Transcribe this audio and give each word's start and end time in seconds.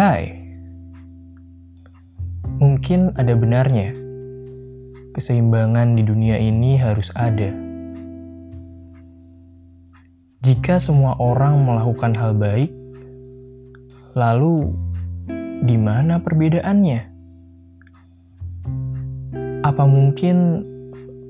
Hai, 0.00 0.32
mungkin 2.56 3.12
ada 3.20 3.36
benarnya. 3.36 3.92
Keseimbangan 5.12 5.92
di 5.92 6.00
dunia 6.00 6.40
ini 6.40 6.80
harus 6.80 7.12
ada. 7.12 7.52
Jika 10.40 10.80
semua 10.80 11.20
orang 11.20 11.68
melakukan 11.68 12.16
hal 12.16 12.32
baik, 12.32 12.72
lalu 14.16 14.72
di 15.68 15.76
mana 15.76 16.16
perbedaannya? 16.16 17.00
Apa 19.68 19.84
mungkin 19.84 20.64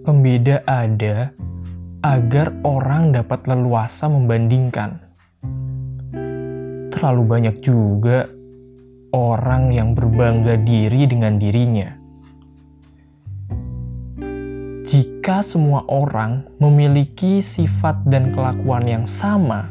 pembeda 0.07 0.63
ada 0.71 1.35
agar 2.07 2.55
orang 2.63 3.19
dapat 3.19 3.51
leluasa 3.51 4.07
membandingkan? 4.07 5.03
Terlalu 6.95 7.23
banyak 7.27 7.67
juga 7.67 8.31
orang 9.11 9.75
yang 9.75 9.95
berbangga 9.95 10.55
diri 10.59 11.07
dengan 11.07 11.39
dirinya. 11.39 11.99
Jika 14.91 15.47
semua 15.47 15.87
orang 15.87 16.51
memiliki 16.59 17.39
sifat 17.39 18.03
dan 18.11 18.35
kelakuan 18.35 18.83
yang 18.87 19.07
sama, 19.07 19.71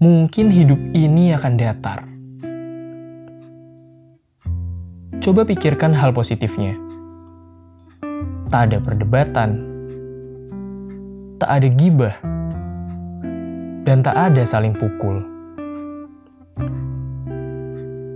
mungkin 0.00 0.48
hidup 0.48 0.80
ini 0.96 1.36
akan 1.36 1.54
datar. 1.60 2.00
Coba 5.20 5.44
pikirkan 5.44 5.92
hal 5.92 6.16
positifnya. 6.16 6.80
Tak 8.48 8.72
ada 8.72 8.80
perdebatan, 8.80 9.50
tak 11.36 11.50
ada 11.60 11.68
gibah, 11.68 12.16
dan 13.84 14.00
tak 14.00 14.16
ada 14.16 14.48
saling 14.48 14.72
pukul. 14.72 15.37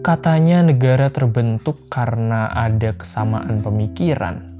Katanya 0.02 0.66
negara 0.66 1.14
terbentuk 1.14 1.86
karena 1.86 2.50
ada 2.50 2.90
kesamaan 2.90 3.62
pemikiran. 3.62 4.50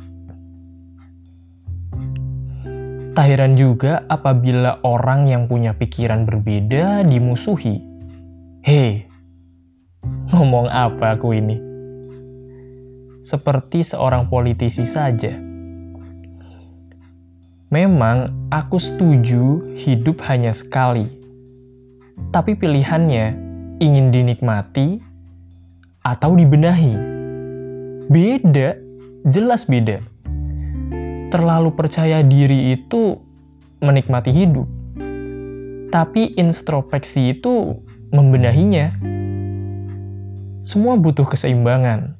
Tak 3.11 3.27
heran 3.27 3.59
juga 3.59 4.07
apabila 4.07 4.79
orang 4.87 5.27
yang 5.27 5.51
punya 5.51 5.75
pikiran 5.75 6.31
berbeda 6.31 7.03
dimusuhi. 7.03 7.83
Hei, 8.63 9.11
ngomong 10.31 10.71
apa 10.71 11.19
aku 11.19 11.35
ini? 11.35 11.59
Seperti 13.27 13.83
seorang 13.83 14.31
politisi 14.31 14.87
saja. 14.87 15.35
Memang 17.67 18.47
aku 18.47 18.79
setuju 18.79 19.75
hidup 19.75 20.23
hanya 20.31 20.55
sekali. 20.55 21.11
Tapi 22.31 22.55
pilihannya 22.55 23.27
ingin 23.83 24.15
dinikmati 24.15 25.11
atau 26.03 26.35
dibenahi. 26.35 26.95
Beda, 28.11 28.75
jelas 29.31 29.65
beda. 29.65 30.03
Terlalu 31.31 31.71
percaya 31.73 32.21
diri 32.21 32.77
itu 32.77 33.17
menikmati 33.81 34.35
hidup. 34.35 34.69
Tapi 35.89 36.35
introspeksi 36.37 37.39
itu 37.39 37.79
membenahinya. 38.13 38.99
Semua 40.63 40.99
butuh 40.99 41.25
keseimbangan. 41.25 42.19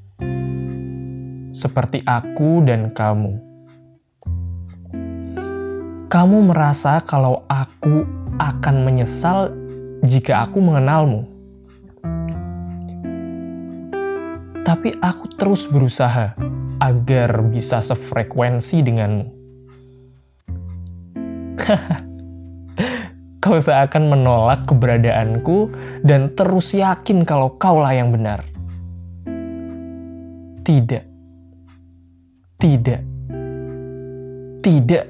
Seperti 1.53 2.01
aku 2.07 2.65
dan 2.65 2.95
kamu. 2.97 3.53
Kamu 6.09 6.39
merasa 6.53 7.01
kalau 7.05 7.45
aku 7.49 8.05
akan 8.37 8.77
menyesal 8.85 9.53
jika 10.05 10.45
aku 10.45 10.61
mengenalmu 10.61 11.32
tapi 14.63 14.95
aku 15.03 15.27
terus 15.35 15.67
berusaha 15.67 16.39
agar 16.79 17.31
bisa 17.51 17.83
sefrekuensi 17.83 18.77
denganmu. 18.83 19.27
kau 23.43 23.59
seakan 23.59 24.07
menolak 24.07 24.71
keberadaanku 24.71 25.75
dan 26.07 26.31
terus 26.39 26.71
yakin 26.75 27.27
kalau 27.27 27.59
kaulah 27.59 27.91
yang 27.91 28.15
benar. 28.15 28.47
Tidak. 30.63 31.05
Tidak. 32.63 33.03
Tidak. 34.63 35.05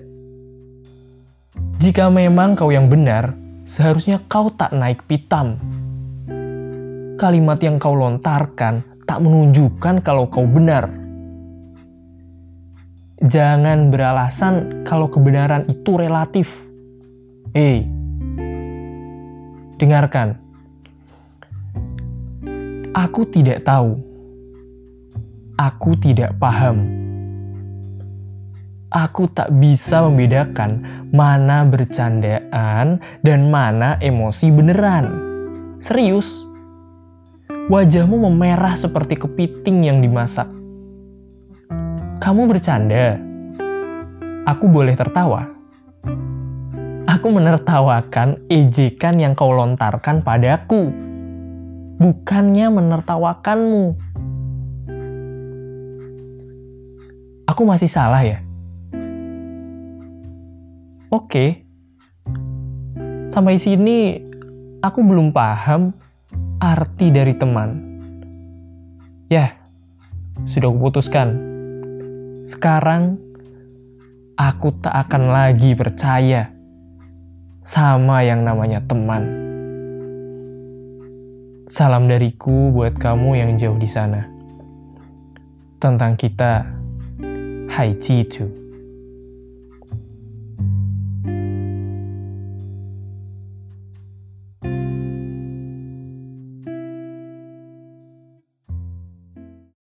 Jika 1.76 2.08
memang 2.08 2.56
kau 2.56 2.72
yang 2.72 2.88
benar, 2.88 3.36
seharusnya 3.68 4.24
kau 4.32 4.48
tak 4.48 4.72
naik 4.72 5.04
pitam. 5.04 5.60
Kalimat 7.20 7.60
yang 7.60 7.76
kau 7.76 7.92
lontarkan 7.92 8.91
tak 9.06 9.18
menunjukkan 9.22 10.02
kalau 10.02 10.30
kau 10.30 10.46
benar. 10.46 10.90
Jangan 13.22 13.94
beralasan 13.94 14.82
kalau 14.82 15.06
kebenaran 15.06 15.62
itu 15.70 15.94
relatif. 15.94 16.50
Hei, 17.54 17.86
dengarkan. 19.78 20.42
Aku 22.92 23.22
tidak 23.30 23.62
tahu. 23.62 23.98
Aku 25.54 25.94
tidak 26.02 26.34
paham. 26.42 26.82
Aku 28.92 29.24
tak 29.30 29.48
bisa 29.56 30.04
membedakan 30.04 30.84
mana 31.14 31.64
bercandaan 31.64 33.00
dan 33.24 33.40
mana 33.48 33.96
emosi 34.02 34.52
beneran. 34.52 35.06
Serius 35.80 36.51
Wajahmu 37.72 38.28
memerah 38.28 38.76
seperti 38.76 39.16
kepiting 39.16 39.88
yang 39.88 40.04
dimasak. 40.04 40.44
Kamu 42.20 42.44
bercanda. 42.44 43.16
Aku 44.44 44.68
boleh 44.68 44.92
tertawa. 44.92 45.48
Aku 47.08 47.32
menertawakan 47.32 48.44
ejekan 48.52 49.16
yang 49.16 49.32
kau 49.32 49.56
lontarkan 49.56 50.20
padaku. 50.20 50.92
Bukannya 51.96 52.68
menertawakanmu. 52.68 53.84
Aku 57.48 57.62
masih 57.64 57.88
salah 57.88 58.20
ya? 58.20 58.44
Oke. 61.08 61.64
Sampai 63.32 63.56
sini 63.56 64.20
aku 64.84 65.00
belum 65.00 65.32
paham 65.32 65.96
arti 66.62 67.10
dari 67.10 67.34
teman. 67.34 67.74
Ya, 69.26 69.58
sudah 70.46 70.70
kuputuskan. 70.70 71.34
Sekarang 72.46 73.18
aku 74.38 74.70
tak 74.78 74.94
akan 74.94 75.22
lagi 75.34 75.74
percaya 75.74 76.54
sama 77.66 78.22
yang 78.22 78.46
namanya 78.46 78.78
teman. 78.86 79.26
Salam 81.66 82.06
dariku 82.06 82.70
buat 82.70 82.94
kamu 82.94 83.42
yang 83.42 83.50
jauh 83.58 83.78
di 83.82 83.90
sana. 83.90 84.22
Tentang 85.82 86.14
kita, 86.14 86.62
Hai 87.74 87.98
Citu. 87.98 88.61